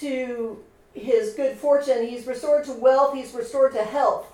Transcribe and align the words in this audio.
to 0.00 0.62
his 0.94 1.34
good 1.34 1.56
fortune, 1.56 2.06
he's 2.06 2.26
restored 2.26 2.64
to 2.64 2.72
wealth, 2.72 3.14
he's 3.14 3.34
restored 3.34 3.72
to 3.72 3.82
health. 3.82 4.32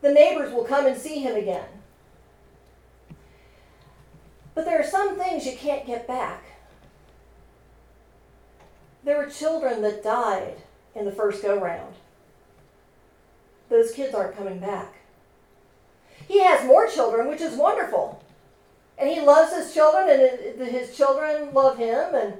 The 0.00 0.12
neighbors 0.12 0.52
will 0.52 0.64
come 0.64 0.86
and 0.86 0.96
see 0.96 1.20
him 1.20 1.36
again. 1.36 1.66
But 4.54 4.64
there 4.64 4.78
are 4.80 4.84
some 4.84 5.16
things 5.16 5.46
you 5.46 5.56
can't 5.56 5.86
get 5.86 6.06
back. 6.06 6.44
There 9.04 9.16
were 9.16 9.30
children 9.30 9.82
that 9.82 10.02
died 10.02 10.56
in 10.94 11.04
the 11.04 11.12
first 11.12 11.42
go 11.42 11.58
round. 11.58 11.94
Those 13.68 13.92
kids 13.92 14.14
aren't 14.14 14.36
coming 14.36 14.58
back. 14.58 14.94
He 16.26 16.40
has 16.42 16.66
more 16.66 16.88
children, 16.88 17.28
which 17.28 17.40
is 17.40 17.56
wonderful. 17.56 18.22
And 18.98 19.08
he 19.08 19.20
loves 19.20 19.54
his 19.54 19.72
children, 19.72 20.08
and 20.10 20.68
his 20.68 20.96
children 20.96 21.54
love 21.54 21.78
him, 21.78 22.14
and, 22.14 22.34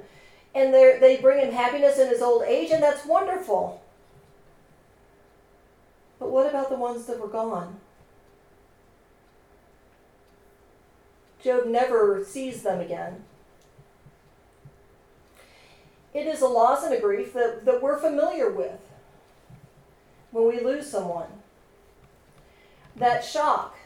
and 0.59 0.73
they 0.73 1.17
bring 1.21 1.39
him 1.39 1.53
happiness 1.53 1.97
in 1.97 2.09
his 2.09 2.21
old 2.21 2.43
age, 2.43 2.69
and 2.69 2.83
that's 2.83 3.05
wonderful. 3.05 3.81
But 6.19 6.31
what 6.31 6.49
about 6.49 6.69
the 6.69 6.75
ones 6.75 7.05
that 7.05 7.19
were 7.19 7.29
gone? 7.29 7.77
Job 11.41 11.65
never 11.65 12.25
sees 12.25 12.61
them 12.61 12.81
again. 12.81 13.23
It 16.13 16.27
is 16.27 16.41
a 16.41 16.47
loss 16.47 16.83
and 16.83 16.93
a 16.93 16.99
grief 16.99 17.31
that, 17.33 17.63
that 17.63 17.81
we're 17.81 17.97
familiar 17.97 18.51
with 18.51 18.81
when 20.31 20.45
we 20.45 20.59
lose 20.59 20.91
someone. 20.91 21.29
That 22.97 23.23
shock 23.23 23.77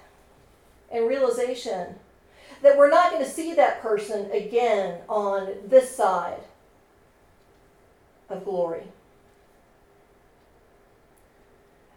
and 0.91 1.07
realization 1.07 1.97
that 2.63 2.77
we're 2.77 2.89
not 2.89 3.11
going 3.11 3.23
to 3.23 3.29
see 3.29 3.53
that 3.53 3.83
person 3.83 4.31
again 4.31 5.01
on 5.07 5.49
this 5.67 5.95
side 5.95 6.39
of 8.29 8.43
glory. 8.45 8.83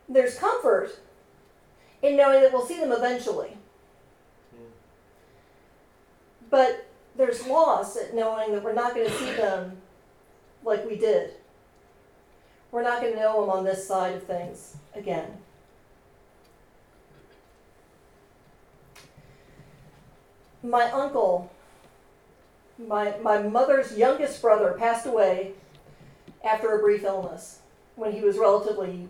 There's 0.09 0.39
comfort 0.39 0.99
in 2.03 2.17
knowing 2.17 2.43
that 2.43 2.53
we'll 2.53 2.67
see 2.67 2.79
them 2.79 2.93
eventually. 2.93 3.57
But 6.49 6.87
there's 7.17 7.47
loss 7.47 7.97
at 7.97 8.15
knowing 8.15 8.53
that 8.53 8.63
we're 8.63 8.73
not 8.73 8.95
going 8.95 9.09
to 9.09 9.19
see 9.19 9.33
them 9.33 9.79
like 10.65 10.89
we 10.89 10.97
did. 10.97 11.33
We're 12.71 12.83
not 12.83 13.01
going 13.01 13.15
to 13.15 13.19
know 13.19 13.41
them 13.41 13.51
on 13.51 13.65
this 13.65 13.87
side 13.87 14.15
of 14.15 14.23
things 14.25 14.77
again. 14.95 15.39
My 20.63 20.91
uncle, 20.91 21.51
my, 22.79 23.17
my 23.23 23.41
mother's 23.41 23.97
youngest 23.97 24.43
brother, 24.43 24.75
passed 24.79 25.07
away 25.07 25.53
after 26.45 26.77
a 26.77 26.81
brief 26.81 27.05
illness 27.05 27.61
when 27.95 28.12
he 28.12 28.20
was 28.20 28.39
relatively 28.39 29.09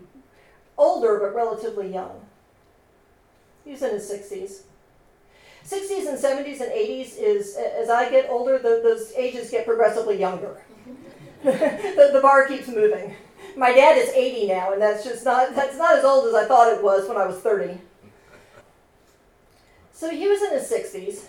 older 0.77 1.19
but 1.19 1.35
relatively 1.35 1.91
young. 1.91 2.21
He 3.65 3.71
was 3.71 3.81
in 3.81 3.91
his 3.91 4.09
60s. 4.09 4.61
60s 5.65 6.07
and 6.07 6.17
70s 6.17 6.61
and 6.61 6.71
80s 6.71 7.17
is, 7.17 7.57
as 7.57 7.89
I 7.89 8.09
get 8.09 8.29
older, 8.29 8.57
the, 8.57 8.79
those 8.81 9.11
ages 9.17 9.49
get 9.49 9.65
progressively 9.65 10.17
younger. 10.17 10.61
the, 11.43 12.09
the 12.13 12.19
bar 12.21 12.47
keeps 12.47 12.69
moving. 12.69 13.13
My 13.57 13.73
dad 13.73 13.97
is 13.97 14.09
80 14.09 14.47
now, 14.47 14.71
and 14.71 14.81
that's 14.81 15.03
just 15.03 15.25
not, 15.25 15.53
that's 15.55 15.77
not 15.77 15.97
as 15.97 16.05
old 16.05 16.27
as 16.27 16.33
I 16.35 16.45
thought 16.45 16.71
it 16.71 16.81
was 16.81 17.07
when 17.09 17.17
I 17.17 17.25
was 17.25 17.39
30. 17.39 17.79
So 19.91 20.09
he 20.09 20.27
was 20.27 20.41
in 20.43 20.51
his 20.51 20.71
60s. 20.71 21.25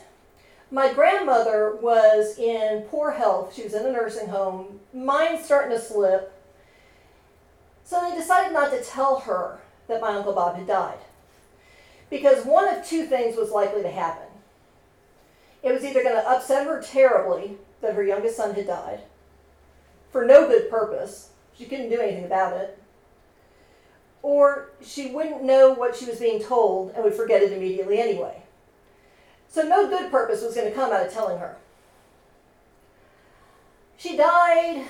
My 0.70 0.92
grandmother 0.92 1.76
was 1.80 2.38
in 2.38 2.82
poor 2.90 3.12
health. 3.12 3.54
She 3.54 3.62
was 3.62 3.74
in 3.74 3.86
a 3.86 3.92
nursing 3.92 4.28
home. 4.28 4.80
Mind 4.92 5.42
starting 5.42 5.70
to 5.70 5.82
slip. 5.82 6.32
So 7.84 8.00
they 8.02 8.14
decided 8.14 8.52
not 8.52 8.70
to 8.70 8.84
tell 8.84 9.20
her 9.20 9.60
that 9.86 10.02
my 10.02 10.14
Uncle 10.14 10.34
Bob 10.34 10.56
had 10.56 10.66
died. 10.66 10.98
Because 12.10 12.44
one 12.44 12.68
of 12.68 12.86
two 12.86 13.06
things 13.06 13.36
was 13.36 13.50
likely 13.50 13.82
to 13.82 13.90
happen. 13.90 14.28
It 15.62 15.72
was 15.72 15.84
either 15.84 16.02
going 16.02 16.14
to 16.16 16.28
upset 16.28 16.66
her 16.66 16.82
terribly 16.82 17.56
that 17.80 17.94
her 17.94 18.04
youngest 18.04 18.36
son 18.36 18.54
had 18.54 18.66
died, 18.66 19.00
for 20.10 20.24
no 20.24 20.46
good 20.46 20.70
purpose. 20.70 21.30
She 21.56 21.64
couldn't 21.64 21.90
do 21.90 22.00
anything 22.00 22.24
about 22.24 22.56
it. 22.56 22.78
Or 24.22 24.70
she 24.82 25.10
wouldn't 25.10 25.42
know 25.42 25.72
what 25.72 25.96
she 25.96 26.06
was 26.06 26.18
being 26.18 26.42
told 26.42 26.92
and 26.92 27.04
would 27.04 27.14
forget 27.14 27.42
it 27.42 27.52
immediately 27.52 28.00
anyway. 28.00 28.42
So 29.48 29.62
no 29.62 29.88
good 29.88 30.10
purpose 30.10 30.42
was 30.42 30.54
going 30.54 30.68
to 30.68 30.74
come 30.74 30.92
out 30.92 31.06
of 31.06 31.12
telling 31.12 31.38
her. 31.38 31.56
She 33.96 34.16
died 34.16 34.86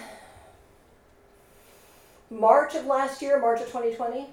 March 2.31 2.75
of 2.75 2.85
last 2.85 3.23
year, 3.23 3.41
March 3.41 3.61
of 3.61 3.67
2020. 3.69 4.27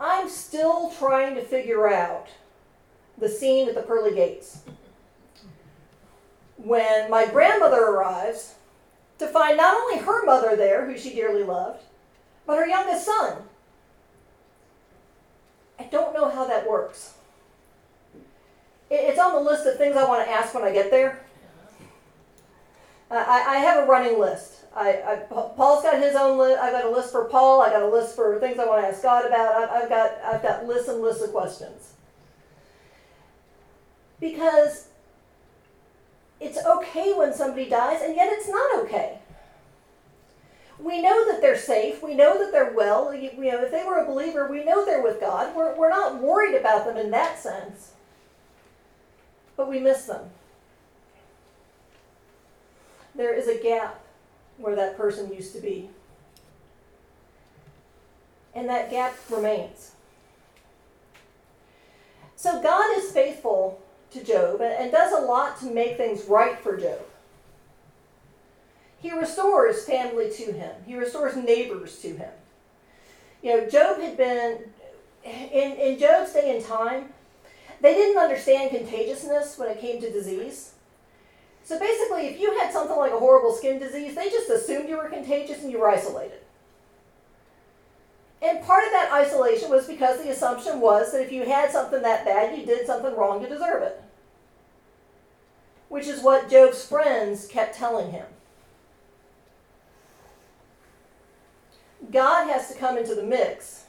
I'm 0.00 0.28
still 0.28 0.90
trying 0.98 1.34
to 1.36 1.42
figure 1.42 1.88
out 1.88 2.28
the 3.16 3.28
scene 3.28 3.68
at 3.68 3.74
the 3.74 3.82
pearly 3.82 4.14
gates. 4.14 4.60
When 6.56 7.10
my 7.10 7.26
grandmother 7.26 7.80
arrives 7.80 8.54
to 9.18 9.26
find 9.26 9.56
not 9.56 9.76
only 9.76 9.98
her 9.98 10.24
mother 10.24 10.56
there, 10.56 10.86
who 10.86 10.98
she 10.98 11.14
dearly 11.14 11.42
loved, 11.42 11.82
but 12.46 12.58
her 12.58 12.66
youngest 12.66 13.06
son. 13.06 13.38
I 15.78 15.84
don't 15.84 16.14
know 16.14 16.28
how 16.28 16.46
that 16.46 16.68
works. 16.68 17.14
It's 18.90 19.18
the 19.36 19.50
list 19.50 19.66
of 19.66 19.76
things 19.76 19.96
I 19.96 20.04
want 20.04 20.24
to 20.24 20.30
ask 20.30 20.54
when 20.54 20.64
I 20.64 20.72
get 20.72 20.90
there. 20.90 21.24
Uh, 23.10 23.24
I, 23.26 23.56
I 23.56 23.58
have 23.58 23.84
a 23.84 23.86
running 23.86 24.18
list. 24.18 24.64
I, 24.74 24.90
I, 25.06 25.16
Paul's 25.30 25.82
got 25.82 26.02
his 26.02 26.16
own 26.16 26.38
list. 26.38 26.58
I've 26.60 26.72
got 26.72 26.84
a 26.84 26.90
list 26.90 27.12
for 27.12 27.26
Paul. 27.26 27.62
I 27.62 27.70
got 27.70 27.82
a 27.82 27.88
list 27.88 28.16
for 28.16 28.38
things 28.40 28.58
I 28.58 28.66
want 28.66 28.82
to 28.82 28.88
ask 28.88 29.02
God 29.02 29.24
about. 29.24 29.54
I, 29.54 29.82
I've 29.82 29.88
got 29.88 30.10
I've 30.24 30.42
got 30.42 30.66
lists 30.66 30.88
and 30.88 31.00
lists 31.00 31.22
of 31.22 31.30
questions. 31.30 31.92
Because 34.20 34.88
it's 36.40 36.58
okay 36.64 37.14
when 37.14 37.32
somebody 37.32 37.68
dies, 37.68 38.02
and 38.02 38.16
yet 38.16 38.28
it's 38.32 38.48
not 38.48 38.80
okay. 38.80 39.18
We 40.78 41.00
know 41.00 41.30
that 41.30 41.40
they're 41.40 41.58
safe. 41.58 42.02
We 42.02 42.14
know 42.14 42.38
that 42.38 42.52
they're 42.52 42.74
well. 42.74 43.14
You, 43.14 43.30
you 43.36 43.52
know, 43.52 43.64
if 43.64 43.70
they 43.70 43.84
were 43.84 43.98
a 43.98 44.06
believer, 44.06 44.50
we 44.50 44.62
know 44.62 44.84
they're 44.84 45.02
with 45.02 45.20
God. 45.20 45.56
We're, 45.56 45.74
we're 45.74 45.88
not 45.88 46.20
worried 46.20 46.54
about 46.54 46.84
them 46.84 46.98
in 46.98 47.10
that 47.12 47.38
sense. 47.38 47.92
But 49.56 49.68
we 49.68 49.78
miss 49.78 50.04
them. 50.04 50.30
There 53.14 53.34
is 53.34 53.48
a 53.48 53.58
gap 53.62 54.02
where 54.58 54.76
that 54.76 54.96
person 54.96 55.32
used 55.32 55.54
to 55.54 55.60
be. 55.60 55.88
And 58.54 58.68
that 58.68 58.90
gap 58.90 59.14
remains. 59.30 59.92
So 62.36 62.62
God 62.62 62.96
is 62.98 63.10
faithful 63.10 63.80
to 64.10 64.22
Job 64.22 64.60
and 64.60 64.92
does 64.92 65.12
a 65.12 65.24
lot 65.24 65.58
to 65.60 65.66
make 65.66 65.96
things 65.96 66.24
right 66.26 66.58
for 66.58 66.76
Job. 66.76 67.00
He 69.00 69.10
restores 69.10 69.84
family 69.84 70.30
to 70.30 70.52
him, 70.52 70.74
he 70.86 70.96
restores 70.96 71.36
neighbors 71.36 71.98
to 72.00 72.08
him. 72.08 72.30
You 73.42 73.56
know, 73.60 73.68
Job 73.68 74.00
had 74.00 74.16
been, 74.16 74.58
in, 75.24 75.72
in 75.72 75.98
Job's 75.98 76.32
day 76.32 76.56
and 76.56 76.64
time, 76.64 77.10
they 77.80 77.94
didn't 77.94 78.22
understand 78.22 78.70
contagiousness 78.70 79.58
when 79.58 79.70
it 79.70 79.80
came 79.80 80.00
to 80.00 80.10
disease. 80.10 80.72
So 81.64 81.78
basically, 81.78 82.28
if 82.28 82.40
you 82.40 82.58
had 82.58 82.72
something 82.72 82.96
like 82.96 83.12
a 83.12 83.18
horrible 83.18 83.52
skin 83.52 83.78
disease, 83.78 84.14
they 84.14 84.30
just 84.30 84.48
assumed 84.48 84.88
you 84.88 84.96
were 84.96 85.08
contagious 85.08 85.62
and 85.62 85.72
you 85.72 85.80
were 85.80 85.90
isolated. 85.90 86.38
And 88.40 88.62
part 88.62 88.84
of 88.84 88.92
that 88.92 89.12
isolation 89.12 89.70
was 89.70 89.86
because 89.86 90.22
the 90.22 90.30
assumption 90.30 90.80
was 90.80 91.10
that 91.12 91.22
if 91.22 91.32
you 91.32 91.44
had 91.44 91.70
something 91.70 92.02
that 92.02 92.24
bad, 92.24 92.56
you 92.56 92.64
did 92.64 92.86
something 92.86 93.16
wrong 93.16 93.42
to 93.42 93.48
deserve 93.48 93.82
it. 93.82 94.02
Which 95.88 96.06
is 96.06 96.22
what 96.22 96.50
Job's 96.50 96.86
friends 96.86 97.46
kept 97.48 97.76
telling 97.76 98.12
him. 98.12 98.26
God 102.12 102.46
has 102.48 102.68
to 102.68 102.78
come 102.78 102.96
into 102.98 103.14
the 103.14 103.22
mix 103.22 103.86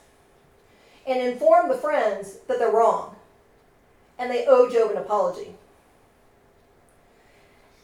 and 1.06 1.22
inform 1.22 1.68
the 1.68 1.76
friends 1.76 2.38
that 2.48 2.58
they're 2.58 2.72
wrong. 2.72 3.14
And 4.18 4.30
they 4.30 4.46
owe 4.46 4.68
Job 4.68 4.90
an 4.90 4.96
apology. 4.96 5.54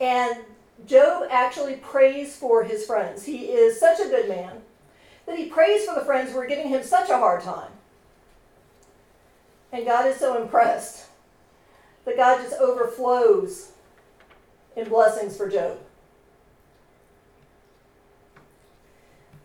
And 0.01 0.39
Job 0.87 1.29
actually 1.31 1.77
prays 1.77 2.37
for 2.37 2.65
his 2.65 2.85
friends. 2.85 3.25
He 3.25 3.47
is 3.47 3.79
such 3.79 4.01
a 4.01 4.09
good 4.09 4.29
man 4.29 4.63
that 5.27 5.39
he 5.39 5.47
prays 5.47 5.85
for 5.85 5.95
the 5.95 6.05
friends 6.05 6.33
who 6.33 6.39
are 6.39 6.47
giving 6.47 6.69
him 6.69 6.83
such 6.83 7.09
a 7.09 7.17
hard 7.17 7.43
time. 7.43 7.71
And 9.73 9.85
God 9.85 10.07
is 10.07 10.17
so 10.17 10.41
impressed 10.41 11.07
that 12.05 12.17
God 12.17 12.43
just 12.43 12.61
overflows 12.61 13.73
in 14.77 14.89
blessings 14.89 15.37
for 15.37 15.49
Job. 15.49 15.79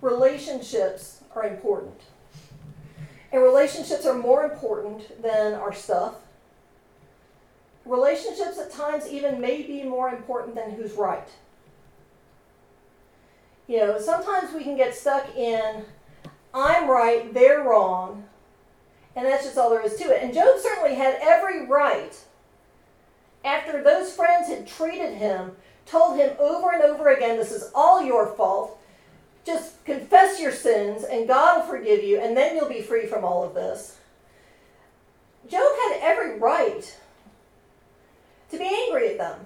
Relationships 0.02 1.24
are 1.36 1.46
important. 1.46 2.02
And 3.32 3.42
relationships 3.42 4.06
are 4.06 4.18
more 4.18 4.44
important 4.44 5.22
than 5.22 5.54
our 5.54 5.74
stuff. 5.74 6.16
Relationships 7.90 8.60
at 8.60 8.72
times 8.72 9.08
even 9.08 9.42
may 9.42 9.64
be 9.64 9.82
more 9.82 10.10
important 10.10 10.56
than 10.56 10.70
who's 10.70 10.94
right. 10.94 11.28
You 13.66 13.78
know, 13.78 14.00
sometimes 14.00 14.54
we 14.54 14.64
can 14.64 14.78
get 14.78 14.94
stuck 14.94 15.36
in, 15.36 15.86
I'm 16.54 16.88
right, 16.88 17.34
they're 17.34 17.64
wrong, 17.64 18.26
and 19.16 19.26
that's 19.26 19.44
just 19.44 19.58
all 19.58 19.72
there 19.72 19.84
is 19.84 19.96
to 19.96 20.04
it. 20.04 20.22
And 20.22 20.34
Job 20.36 20.60
certainly 20.60 20.96
had 20.96 21.18
every 21.20 21.66
right, 21.66 22.16
after 23.44 23.82
those 23.82 24.14
friends 24.14 24.50
had 24.50 24.68
treated 24.68 25.16
him, 25.16 25.54
told 25.88 26.20
him 26.20 26.36
over 26.38 26.72
and 26.72 26.84
over 26.84 27.10
again, 27.10 27.38
this 27.38 27.52
is 27.52 27.72
all 27.74 28.04
your 28.04 28.28
fault. 28.36 28.80
Just 29.46 29.84
confess 29.84 30.40
your 30.40 30.52
sins, 30.52 31.04
and 31.04 31.28
God 31.28 31.58
will 31.58 31.78
forgive 31.78 32.04
you, 32.04 32.20
and 32.20 32.38
then 32.38 32.56
you'll 32.56 32.70
be 32.70 32.84
free 32.84 33.08
from 33.08 33.24
all 33.24 33.44
of 33.44 33.56
this. 33.56 33.98
Job 35.50 35.72
had 35.76 35.98
every 36.02 36.38
right 36.38 36.96
to 38.50 38.58
be 38.58 38.66
angry 38.66 39.10
at 39.10 39.18
them. 39.18 39.46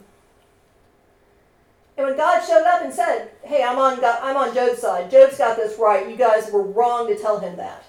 And 1.95 2.07
when 2.07 2.17
God 2.17 2.43
showed 2.43 2.65
up 2.65 2.81
and 2.81 2.93
said, 2.93 3.29
"Hey, 3.43 3.63
I'm 3.63 3.77
on 3.77 4.01
God, 4.01 4.19
I'm 4.23 4.35
on 4.35 4.55
Job's 4.55 4.79
side. 4.79 5.11
Job's 5.11 5.37
got 5.37 5.57
this 5.57 5.77
right. 5.77 6.09
You 6.09 6.15
guys 6.15 6.51
were 6.51 6.63
wrong 6.63 7.07
to 7.07 7.15
tell 7.15 7.39
him 7.39 7.55
that. 7.57 7.83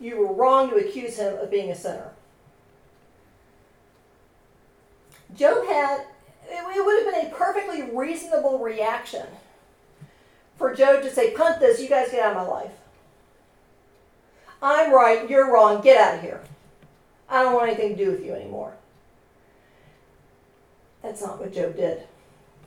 You 0.00 0.16
were 0.16 0.32
wrong 0.32 0.70
to 0.70 0.76
accuse 0.76 1.16
him 1.16 1.36
of 1.38 1.50
being 1.50 1.70
a 1.70 1.74
sinner." 1.74 2.12
Job 5.34 5.66
had 5.66 6.06
it 6.48 6.84
would 6.84 7.04
have 7.04 7.14
been 7.14 7.26
a 7.26 7.34
perfectly 7.34 7.82
reasonable 7.82 8.58
reaction 8.58 9.26
for 10.56 10.74
Job 10.74 11.02
to 11.02 11.10
say, 11.10 11.32
"Punt 11.32 11.60
this. 11.60 11.80
You 11.80 11.88
guys 11.88 12.10
get 12.10 12.24
out 12.24 12.36
of 12.36 12.46
my 12.46 12.50
life. 12.50 12.72
I'm 14.62 14.94
right. 14.94 15.28
You're 15.28 15.52
wrong. 15.52 15.82
Get 15.82 15.98
out 15.98 16.14
of 16.14 16.20
here. 16.22 16.40
I 17.28 17.42
don't 17.42 17.52
want 17.52 17.68
anything 17.68 17.96
to 17.96 18.04
do 18.04 18.10
with 18.10 18.24
you 18.24 18.32
anymore." 18.32 18.76
That's 21.04 21.20
not 21.20 21.38
what 21.38 21.52
Job 21.52 21.76
did 21.76 22.02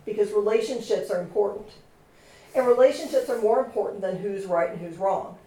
because 0.06 0.32
relationships 0.32 1.10
are 1.10 1.20
important. 1.20 1.68
And 2.56 2.66
relationships 2.66 3.30
are 3.30 3.42
more 3.42 3.66
important 3.66 4.00
than 4.00 4.18
who's 4.18 4.46
right 4.46 4.70
and 4.70 4.80
who's 4.80 4.96
wrong. 4.98 5.38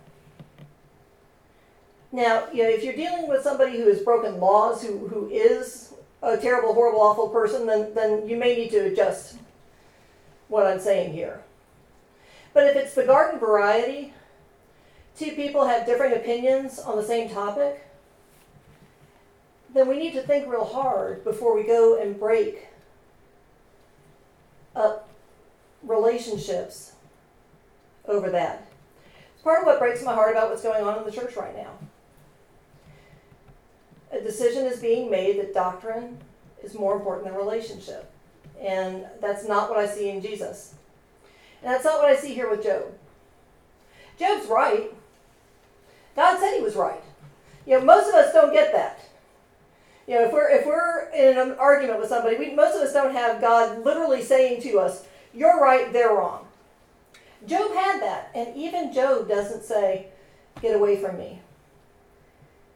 Now, 2.12 2.48
you 2.52 2.64
know, 2.64 2.68
if 2.68 2.82
you're 2.82 2.94
dealing 2.94 3.28
with 3.28 3.42
somebody 3.42 3.78
who 3.78 3.86
has 3.88 4.00
broken 4.00 4.40
laws, 4.40 4.82
who, 4.82 5.06
who 5.06 5.28
is 5.30 5.94
a 6.22 6.36
terrible, 6.36 6.74
horrible, 6.74 7.00
awful 7.00 7.28
person, 7.28 7.66
then, 7.66 7.94
then 7.94 8.28
you 8.28 8.36
may 8.36 8.56
need 8.56 8.70
to 8.70 8.86
adjust 8.86 9.36
what 10.48 10.66
I'm 10.66 10.80
saying 10.80 11.12
here. 11.12 11.42
But 12.52 12.66
if 12.66 12.76
it's 12.76 12.94
the 12.94 13.04
garden 13.04 13.38
variety, 13.38 14.12
two 15.16 15.30
people 15.30 15.64
have 15.64 15.86
different 15.86 16.16
opinions 16.16 16.80
on 16.80 16.96
the 16.96 17.04
same 17.04 17.30
topic, 17.30 17.86
then 19.72 19.86
we 19.86 19.96
need 19.96 20.12
to 20.14 20.22
think 20.22 20.48
real 20.48 20.64
hard 20.64 21.22
before 21.22 21.54
we 21.54 21.62
go 21.62 21.96
and 22.00 22.18
break 22.18 22.66
up 24.74 25.08
relationships 25.82 26.92
over 28.06 28.30
that. 28.30 28.66
It's 29.34 29.42
part 29.42 29.60
of 29.60 29.66
what 29.66 29.78
breaks 29.78 30.02
my 30.04 30.14
heart 30.14 30.32
about 30.32 30.50
what's 30.50 30.62
going 30.62 30.84
on 30.84 30.98
in 30.98 31.04
the 31.04 31.12
church 31.12 31.36
right 31.36 31.56
now. 31.56 31.70
A 34.12 34.20
decision 34.20 34.66
is 34.66 34.80
being 34.80 35.10
made 35.10 35.38
that 35.38 35.54
doctrine 35.54 36.18
is 36.62 36.74
more 36.74 36.96
important 36.96 37.26
than 37.26 37.34
relationship. 37.34 38.10
And 38.60 39.06
that's 39.20 39.46
not 39.46 39.70
what 39.70 39.78
I 39.78 39.86
see 39.86 40.10
in 40.10 40.20
Jesus. 40.20 40.74
And 41.62 41.72
that's 41.72 41.84
not 41.84 42.00
what 42.00 42.10
I 42.10 42.16
see 42.16 42.34
here 42.34 42.50
with 42.50 42.62
Job. 42.62 42.92
Job's 44.18 44.46
right. 44.48 44.92
God 46.16 46.38
said 46.38 46.56
he 46.56 46.62
was 46.62 46.74
right. 46.74 47.02
You 47.66 47.78
know, 47.78 47.84
most 47.84 48.08
of 48.08 48.14
us 48.14 48.32
don't 48.32 48.52
get 48.52 48.72
that. 48.72 49.00
You 50.10 50.16
know, 50.16 50.24
if 50.24 50.32
we're 50.32 50.50
if 50.50 50.66
we're 50.66 51.08
in 51.10 51.38
an 51.38 51.52
argument 51.52 52.00
with 52.00 52.08
somebody, 52.08 52.36
we, 52.36 52.52
most 52.52 52.74
of 52.74 52.82
us 52.82 52.92
don't 52.92 53.14
have 53.14 53.40
God 53.40 53.84
literally 53.84 54.24
saying 54.24 54.60
to 54.62 54.80
us, 54.80 55.06
"You're 55.32 55.60
right, 55.60 55.92
they're 55.92 56.12
wrong." 56.12 56.48
Job 57.46 57.72
had 57.72 58.02
that, 58.02 58.32
and 58.34 58.56
even 58.56 58.92
Job 58.92 59.28
doesn't 59.28 59.62
say, 59.62 60.08
"Get 60.60 60.74
away 60.74 60.96
from 60.96 61.16
me." 61.16 61.42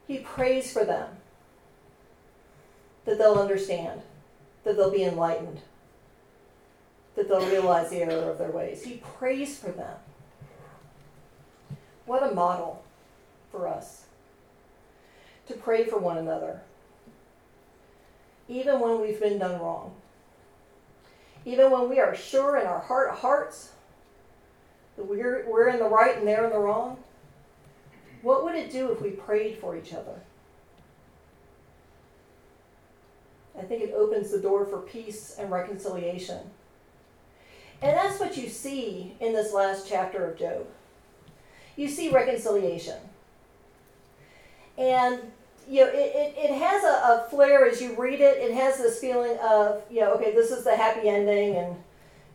He 0.06 0.18
prays 0.18 0.72
for 0.72 0.84
them 0.84 1.16
that 3.04 3.18
they'll 3.18 3.34
understand, 3.34 4.02
that 4.62 4.76
they'll 4.76 4.92
be 4.92 5.02
enlightened, 5.02 5.60
that 7.16 7.28
they'll 7.28 7.50
realize 7.50 7.90
the 7.90 8.02
error 8.02 8.30
of 8.30 8.38
their 8.38 8.52
ways. 8.52 8.84
He 8.84 8.98
prays 9.18 9.58
for 9.58 9.72
them. 9.72 9.96
What 12.06 12.22
a 12.22 12.32
model 12.32 12.84
for 13.50 13.66
us 13.66 14.04
to 15.48 15.54
pray 15.54 15.84
for 15.84 15.98
one 15.98 16.16
another 16.16 16.60
even 18.48 18.80
when 18.80 19.00
we've 19.00 19.20
been 19.20 19.38
done 19.38 19.60
wrong. 19.60 19.94
Even 21.44 21.70
when 21.70 21.88
we 21.88 22.00
are 22.00 22.14
sure 22.14 22.58
in 22.58 22.66
our 22.66 22.80
heart 22.80 23.10
of 23.10 23.18
hearts 23.18 23.72
that 24.96 25.04
we're, 25.04 25.44
we're 25.48 25.68
in 25.68 25.78
the 25.78 25.88
right 25.88 26.16
and 26.16 26.26
they're 26.26 26.44
in 26.44 26.50
the 26.50 26.58
wrong, 26.58 26.98
what 28.22 28.44
would 28.44 28.54
it 28.54 28.70
do 28.70 28.90
if 28.90 29.02
we 29.02 29.10
prayed 29.10 29.58
for 29.58 29.76
each 29.76 29.92
other? 29.92 30.20
I 33.58 33.62
think 33.62 33.82
it 33.82 33.94
opens 33.94 34.30
the 34.30 34.40
door 34.40 34.64
for 34.64 34.78
peace 34.78 35.36
and 35.38 35.50
reconciliation. 35.50 36.38
And 37.82 37.96
that's 37.96 38.18
what 38.18 38.36
you 38.36 38.48
see 38.48 39.14
in 39.20 39.32
this 39.32 39.52
last 39.52 39.88
chapter 39.88 40.30
of 40.30 40.38
Job. 40.38 40.66
You 41.76 41.88
see 41.88 42.08
reconciliation. 42.08 42.98
And 44.78 45.20
you 45.68 45.80
know, 45.84 45.90
it, 45.90 46.12
it, 46.14 46.34
it 46.36 46.58
has 46.58 46.84
a, 46.84 46.86
a 46.86 47.26
flair 47.30 47.66
as 47.66 47.80
you 47.80 47.94
read 47.98 48.20
it. 48.20 48.38
It 48.38 48.52
has 48.54 48.78
this 48.78 48.98
feeling 48.98 49.38
of, 49.38 49.82
you 49.90 50.00
know, 50.00 50.12
okay, 50.14 50.34
this 50.34 50.50
is 50.50 50.64
the 50.64 50.76
happy 50.76 51.08
ending, 51.08 51.56
and, 51.56 51.76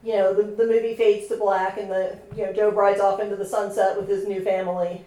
you 0.04 0.14
know, 0.14 0.34
the, 0.34 0.44
the 0.44 0.66
movie 0.66 0.96
fades 0.96 1.28
to 1.28 1.38
black, 1.38 1.78
and 1.78 1.92
the, 1.92 2.18
you 2.36 2.46
know, 2.46 2.54
Job 2.54 2.76
rides 2.76 3.00
off 3.00 3.20
into 3.20 3.36
the 3.36 3.46
sunset 3.46 3.98
with 3.98 4.08
his 4.08 4.28
new 4.28 4.42
family. 4.42 5.06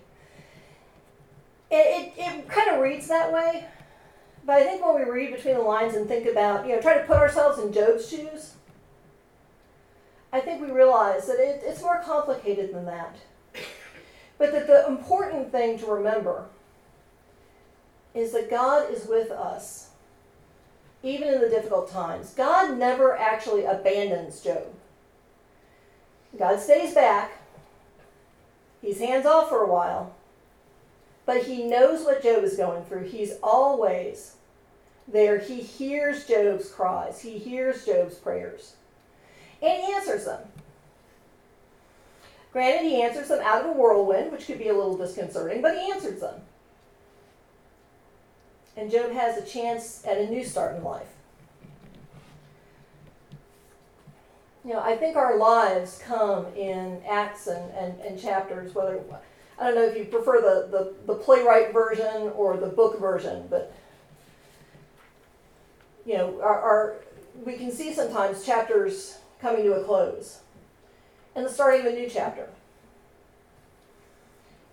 It, 1.70 1.74
it, 1.74 2.12
it 2.18 2.48
kind 2.48 2.70
of 2.70 2.80
reads 2.80 3.08
that 3.08 3.32
way, 3.32 3.66
but 4.44 4.56
I 4.56 4.64
think 4.64 4.84
when 4.84 4.94
we 4.94 5.10
read 5.10 5.34
between 5.34 5.54
the 5.54 5.62
lines 5.62 5.94
and 5.94 6.06
think 6.06 6.26
about, 6.26 6.66
you 6.66 6.74
know, 6.74 6.80
try 6.82 6.98
to 6.98 7.04
put 7.04 7.16
ourselves 7.16 7.58
in 7.58 7.72
Job's 7.72 8.08
shoes, 8.08 8.54
I 10.32 10.40
think 10.40 10.60
we 10.60 10.70
realize 10.70 11.26
that 11.26 11.38
it, 11.38 11.62
it's 11.64 11.82
more 11.82 12.02
complicated 12.02 12.74
than 12.74 12.86
that. 12.86 13.16
But 14.38 14.52
that 14.52 14.66
the 14.66 14.86
important 14.86 15.52
thing 15.52 15.78
to 15.78 15.86
remember 15.86 16.46
is 18.14 18.32
that 18.32 18.50
God 18.50 18.92
is 18.92 19.06
with 19.06 19.30
us, 19.30 19.90
even 21.02 21.28
in 21.28 21.40
the 21.40 21.48
difficult 21.48 21.90
times. 21.90 22.34
God 22.34 22.78
never 22.78 23.16
actually 23.16 23.64
abandons 23.64 24.40
Job. 24.40 24.66
God 26.38 26.60
stays 26.60 26.94
back, 26.94 27.32
he's 28.80 28.98
hands 28.98 29.26
off 29.26 29.48
for 29.48 29.62
a 29.62 29.70
while, 29.70 30.14
but 31.26 31.44
he 31.44 31.64
knows 31.64 32.04
what 32.04 32.22
Job 32.22 32.42
is 32.44 32.56
going 32.56 32.84
through. 32.84 33.04
He's 33.04 33.34
always 33.42 34.36
there. 35.06 35.38
He 35.38 35.60
hears 35.60 36.26
Job's 36.26 36.70
cries, 36.70 37.20
he 37.20 37.38
hears 37.38 37.84
Job's 37.84 38.16
prayers, 38.16 38.76
and 39.60 39.82
he 39.82 39.92
answers 39.92 40.24
them. 40.24 40.40
Granted, 42.52 42.82
he 42.82 43.00
answers 43.00 43.28
them 43.28 43.40
out 43.42 43.62
of 43.62 43.70
a 43.70 43.72
whirlwind, 43.72 44.30
which 44.30 44.46
could 44.46 44.58
be 44.58 44.68
a 44.68 44.74
little 44.74 44.96
disconcerting, 44.96 45.62
but 45.62 45.74
he 45.74 45.90
answers 45.90 46.20
them. 46.20 46.42
And 48.76 48.90
Job 48.90 49.12
has 49.12 49.36
a 49.36 49.44
chance 49.44 50.02
at 50.06 50.18
a 50.18 50.28
new 50.28 50.44
start 50.44 50.76
in 50.76 50.84
life. 50.84 51.08
You 54.64 54.74
know, 54.74 54.80
I 54.80 54.96
think 54.96 55.16
our 55.16 55.36
lives 55.36 56.00
come 56.04 56.46
in 56.56 57.02
acts 57.08 57.48
and, 57.48 57.70
and, 57.72 58.00
and 58.00 58.20
chapters, 58.20 58.74
whether, 58.74 59.00
I 59.58 59.64
don't 59.64 59.74
know 59.74 59.84
if 59.84 59.96
you 59.96 60.04
prefer 60.04 60.40
the, 60.40 60.68
the, 60.70 61.12
the 61.12 61.18
playwright 61.18 61.72
version 61.72 62.30
or 62.36 62.56
the 62.56 62.68
book 62.68 63.00
version, 63.00 63.46
but, 63.50 63.74
you 66.06 66.16
know, 66.16 66.40
our, 66.40 66.60
our, 66.60 66.94
we 67.44 67.54
can 67.54 67.72
see 67.72 67.92
sometimes 67.92 68.46
chapters 68.46 69.18
coming 69.40 69.64
to 69.64 69.74
a 69.74 69.84
close 69.84 70.40
and 71.34 71.44
the 71.44 71.50
starting 71.50 71.80
of 71.80 71.92
a 71.92 71.96
new 71.96 72.08
chapter. 72.08 72.48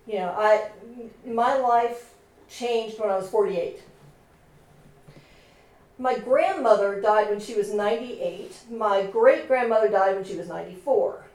You 0.06 0.18
know, 0.18 0.34
I, 0.36 0.70
my 1.26 1.56
life 1.56 2.14
changed 2.48 2.98
when 2.98 3.10
I 3.10 3.16
was 3.16 3.28
48. 3.28 3.80
My 6.00 6.18
grandmother 6.18 6.98
died 6.98 7.28
when 7.28 7.40
she 7.40 7.54
was 7.54 7.74
98. 7.74 8.56
My 8.70 9.04
great 9.04 9.46
grandmother 9.46 9.88
died 9.88 10.14
when 10.14 10.24
she 10.24 10.34
was 10.34 10.48
94. 10.48 11.26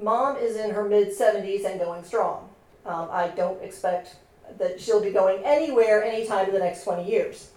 Mom 0.00 0.38
is 0.38 0.56
in 0.56 0.70
her 0.70 0.82
mid 0.82 1.08
70s 1.08 1.66
and 1.66 1.78
going 1.78 2.02
strong. 2.02 2.48
Um, 2.86 3.08
I 3.12 3.28
don't 3.28 3.62
expect 3.62 4.16
that 4.56 4.80
she'll 4.80 5.02
be 5.02 5.10
going 5.10 5.44
anywhere 5.44 6.02
anytime 6.02 6.46
in 6.46 6.54
the 6.54 6.58
next 6.58 6.84
20 6.84 7.06
years. 7.06 7.50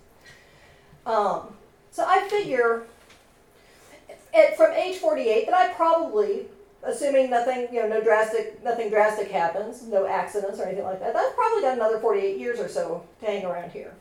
Um, 1.06 1.56
so 1.90 2.04
I 2.06 2.28
figure 2.28 2.84
at, 4.34 4.58
from 4.58 4.74
age 4.74 4.98
48 4.98 5.46
that 5.46 5.56
I 5.56 5.74
probably, 5.74 6.48
assuming 6.84 7.30
nothing, 7.30 7.70
you 7.72 7.82
know, 7.82 7.88
no 7.88 8.04
drastic, 8.04 8.62
nothing 8.62 8.90
drastic 8.90 9.32
happens, 9.32 9.84
no 9.84 10.06
accidents 10.06 10.60
or 10.60 10.66
anything 10.66 10.84
like 10.84 11.00
that, 11.00 11.16
I've 11.16 11.34
probably 11.34 11.62
got 11.62 11.78
another 11.78 12.00
48 12.00 12.38
years 12.38 12.60
or 12.60 12.68
so 12.68 13.06
to 13.22 13.26
hang 13.26 13.46
around 13.46 13.72
here. 13.72 13.94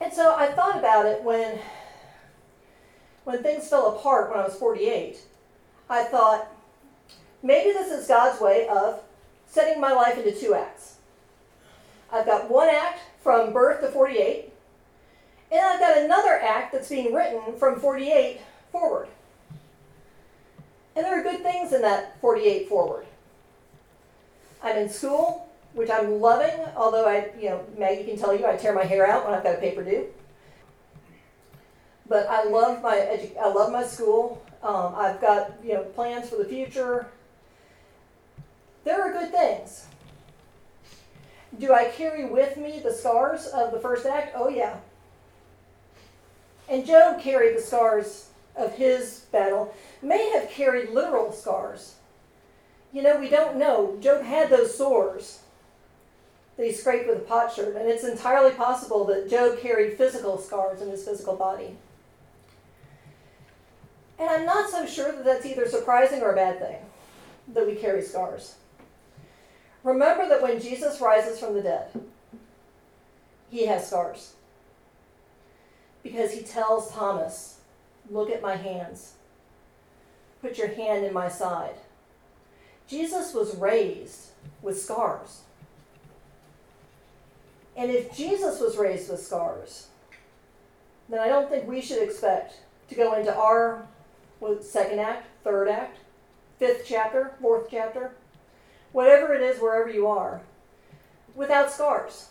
And 0.00 0.12
so 0.12 0.34
I 0.36 0.46
thought 0.48 0.78
about 0.78 1.06
it 1.06 1.22
when 1.22 1.58
when 3.24 3.42
things 3.42 3.68
fell 3.68 3.94
apart 3.94 4.30
when 4.30 4.38
I 4.38 4.44
was 4.44 4.54
48. 4.54 5.18
I 5.90 6.04
thought, 6.04 6.48
maybe 7.42 7.72
this 7.72 7.92
is 7.92 8.08
God's 8.08 8.40
way 8.40 8.66
of 8.68 9.00
setting 9.46 9.80
my 9.80 9.92
life 9.92 10.16
into 10.16 10.32
two 10.32 10.54
acts. 10.54 10.96
I've 12.10 12.24
got 12.24 12.50
one 12.50 12.70
act 12.70 13.00
from 13.22 13.52
birth 13.52 13.82
to 13.82 13.88
48, 13.88 14.50
and 15.52 15.60
I've 15.60 15.80
got 15.80 15.98
another 15.98 16.40
act 16.40 16.72
that's 16.72 16.88
being 16.88 17.12
written 17.12 17.58
from 17.58 17.78
48 17.78 18.40
forward. 18.72 19.08
And 20.96 21.04
there 21.04 21.20
are 21.20 21.22
good 21.22 21.42
things 21.42 21.74
in 21.74 21.82
that 21.82 22.18
48 22.22 22.66
forward. 22.66 23.06
I'm 24.62 24.78
in 24.78 24.88
school, 24.88 25.47
which 25.74 25.90
I'm 25.90 26.20
loving, 26.20 26.64
although 26.76 27.06
I, 27.06 27.30
you 27.38 27.50
know, 27.50 27.64
Maggie 27.76 28.04
can 28.04 28.18
tell 28.18 28.34
you 28.34 28.46
I 28.46 28.56
tear 28.56 28.74
my 28.74 28.84
hair 28.84 29.06
out 29.06 29.24
when 29.24 29.34
I've 29.34 29.44
got 29.44 29.54
a 29.54 29.58
paper 29.58 29.84
due. 29.84 30.06
But 32.08 32.26
I 32.28 32.44
love 32.44 32.82
my 32.82 32.96
edu- 32.96 33.36
I 33.36 33.52
love 33.52 33.70
my 33.70 33.84
school. 33.84 34.42
Um, 34.62 34.94
I've 34.96 35.20
got 35.20 35.52
you 35.62 35.74
know 35.74 35.82
plans 35.82 36.30
for 36.30 36.36
the 36.36 36.44
future. 36.44 37.08
There 38.84 39.00
are 39.00 39.12
good 39.12 39.30
things. 39.30 39.86
Do 41.58 41.74
I 41.74 41.90
carry 41.90 42.24
with 42.24 42.56
me 42.56 42.80
the 42.82 42.92
scars 42.92 43.46
of 43.46 43.72
the 43.72 43.80
first 43.80 44.06
act? 44.06 44.32
Oh 44.34 44.48
yeah. 44.48 44.78
And 46.68 46.86
Job 46.86 47.20
carried 47.20 47.56
the 47.56 47.62
scars 47.62 48.28
of 48.56 48.72
his 48.74 49.26
battle, 49.30 49.74
may 50.02 50.30
have 50.30 50.50
carried 50.50 50.90
literal 50.90 51.32
scars. 51.32 51.94
You 52.92 53.02
know, 53.02 53.18
we 53.18 53.28
don't 53.28 53.56
know. 53.56 53.96
Job 54.00 54.22
had 54.22 54.50
those 54.50 54.76
sores 54.76 55.40
that 56.58 56.66
he 56.66 56.72
scraped 56.72 57.08
with 57.08 57.18
a 57.18 57.20
potsherd, 57.20 57.76
and 57.76 57.88
it's 57.88 58.04
entirely 58.04 58.52
possible 58.52 59.04
that 59.04 59.30
Job 59.30 59.60
carried 59.60 59.96
physical 59.96 60.36
scars 60.38 60.82
in 60.82 60.90
his 60.90 61.04
physical 61.04 61.36
body. 61.36 61.76
And 64.18 64.28
I'm 64.28 64.44
not 64.44 64.68
so 64.68 64.84
sure 64.84 65.12
that 65.12 65.24
that's 65.24 65.46
either 65.46 65.68
surprising 65.68 66.20
or 66.20 66.32
a 66.32 66.36
bad 66.36 66.58
thing 66.58 66.78
that 67.54 67.64
we 67.64 67.76
carry 67.76 68.02
scars. 68.02 68.56
Remember 69.84 70.28
that 70.28 70.42
when 70.42 70.60
Jesus 70.60 71.00
rises 71.00 71.38
from 71.38 71.54
the 71.54 71.62
dead, 71.62 71.88
he 73.48 73.66
has 73.66 73.86
scars. 73.86 74.34
Because 76.02 76.32
he 76.32 76.42
tells 76.42 76.90
Thomas, 76.90 77.54
Look 78.10 78.30
at 78.30 78.42
my 78.42 78.56
hands. 78.56 79.12
Put 80.40 80.56
your 80.56 80.68
hand 80.68 81.04
in 81.04 81.12
my 81.12 81.28
side. 81.28 81.74
Jesus 82.88 83.34
was 83.34 83.54
raised 83.56 84.28
with 84.62 84.80
scars. 84.80 85.42
And 87.78 87.92
if 87.92 88.12
Jesus 88.14 88.60
was 88.60 88.76
raised 88.76 89.08
with 89.08 89.20
scars, 89.20 89.86
then 91.08 91.20
I 91.20 91.28
don't 91.28 91.48
think 91.48 91.68
we 91.68 91.80
should 91.80 92.02
expect 92.02 92.56
to 92.88 92.96
go 92.96 93.14
into 93.14 93.32
our 93.32 93.86
second 94.60 94.98
act, 94.98 95.28
third 95.44 95.68
act, 95.68 95.98
fifth 96.58 96.82
chapter, 96.84 97.36
fourth 97.40 97.68
chapter, 97.70 98.16
whatever 98.90 99.32
it 99.32 99.42
is, 99.42 99.60
wherever 99.60 99.88
you 99.88 100.08
are, 100.08 100.40
without 101.36 101.70
scars. 101.70 102.30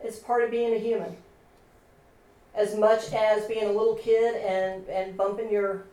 It's 0.00 0.20
part 0.20 0.44
of 0.44 0.52
being 0.52 0.72
a 0.72 0.78
human. 0.78 1.16
As 2.54 2.76
much 2.76 3.12
as 3.12 3.46
being 3.46 3.64
a 3.64 3.72
little 3.72 3.96
kid 3.96 4.36
and, 4.36 4.86
and 4.86 5.16
bumping 5.16 5.50
your 5.50 5.86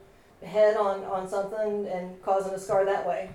head 0.45 0.77
on, 0.77 1.03
on 1.05 1.27
something 1.27 1.87
and 1.87 2.21
causing 2.21 2.53
a 2.53 2.59
scar 2.59 2.85
that 2.85 3.07
way. 3.07 3.31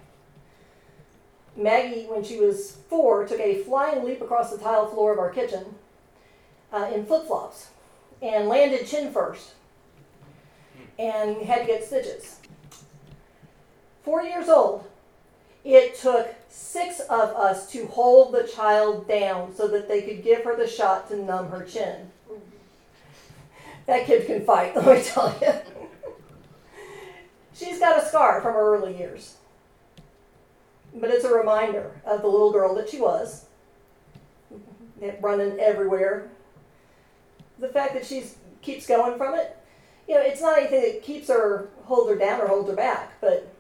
Maggie, 1.57 2.07
when 2.07 2.25
she 2.25 2.39
was 2.39 2.73
four, 2.89 3.27
took 3.27 3.41
a 3.41 3.63
flying 3.63 4.05
leap 4.05 4.21
across 4.21 4.51
the 4.51 4.59
tile 4.59 4.87
floor 4.89 5.13
of 5.13 5.19
our 5.19 5.31
kitchen 5.31 5.65
uh, 6.73 6.91
in 6.93 7.07
flip 7.07 7.27
flops 7.27 7.69
and 8.21 8.49
landed 8.49 8.87
chin 8.87 9.13
first 9.13 9.53
and 10.99 11.37
had 11.43 11.61
to 11.61 11.67
get 11.67 11.85
stitches. 11.85 12.41
Four 14.03 14.23
years 14.23 14.49
old, 14.49 14.85
it 15.65 15.95
took 15.95 16.35
six 16.49 17.01
of 17.01 17.31
us 17.31 17.71
to 17.73 17.87
hold 17.87 18.35
the 18.35 18.47
child 18.47 19.09
down 19.09 19.55
so 19.55 19.67
that 19.69 19.89
they 19.89 20.03
could 20.03 20.23
give 20.23 20.45
her 20.45 20.57
the 20.57 20.69
shot 20.69 21.09
to 21.09 21.17
numb 21.17 21.49
her 21.49 21.65
chin. 21.65 22.11
That 23.87 24.07
kid 24.07 24.27
can 24.27 24.45
fight, 24.45 24.77
let 24.77 24.99
me 24.99 25.05
tell 25.05 25.37
you. 25.41 25.53
She's 27.55 27.79
got 27.79 28.03
a 28.03 28.07
scar 28.07 28.41
from 28.41 28.55
her 28.55 28.77
early 28.77 28.97
years. 28.97 29.37
But 30.95 31.11
it's 31.11 31.25
a 31.25 31.35
reminder 31.35 32.01
of 32.05 32.23
the 32.23 32.29
little 32.29 32.53
girl 32.53 32.75
that 32.77 32.89
she 32.89 33.01
was, 33.01 33.47
running 35.21 35.59
everywhere. 35.59 36.31
The 37.59 37.69
fact 37.69 37.95
that 37.95 38.07
she 38.07 38.25
keeps 38.63 38.87
going 38.87 39.19
from 39.19 39.35
it, 39.35 39.57
you 40.09 40.15
know, 40.15 40.21
it's 40.21 40.41
not 40.41 40.59
anything 40.59 40.83
that 40.83 41.03
keeps 41.03 41.29
her, 41.29 41.69
holds 41.85 42.11
her 42.11 42.17
down 42.17 42.41
or 42.41 42.47
holds 42.47 42.69
her 42.69 42.77
back, 42.77 43.21
but 43.21 43.53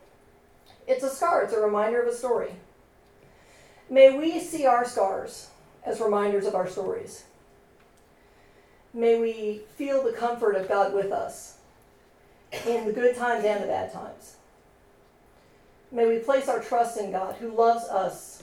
it's 0.87 1.03
a 1.03 1.11
scar, 1.11 1.43
it's 1.43 1.53
a 1.53 1.61
reminder 1.61 2.03
of 2.03 2.09
a 2.09 2.14
story. 2.14 2.53
May 3.91 4.17
we 4.17 4.41
see 4.41 4.67
our 4.67 4.85
scars 4.85 5.50
as 5.85 6.00
reminders 6.00 6.47
of 6.47 6.55
our 6.55 6.69
stories. 6.69 7.25
May 8.93 9.19
we 9.19 9.62
feel 9.76 10.03
the 10.03 10.12
comfort 10.12 10.55
of 10.55 10.69
God 10.69 10.95
with 10.95 11.12
us 11.12 11.59
in 12.67 12.87
the 12.87 12.93
good 12.93 13.17
times 13.17 13.45
and 13.45 13.62
the 13.62 13.67
bad 13.67 13.93
times. 13.93 14.37
May 15.95 16.07
we 16.07 16.19
place 16.19 16.49
our 16.49 16.61
trust 16.61 16.99
in 16.99 17.13
God 17.13 17.37
who 17.37 17.55
loves 17.55 17.85
us 17.85 18.43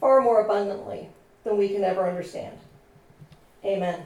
far 0.00 0.22
more 0.22 0.40
abundantly 0.40 1.10
than 1.44 1.58
we 1.58 1.68
can 1.68 1.84
ever 1.84 2.08
understand. 2.08 2.56
Amen. 3.62 4.02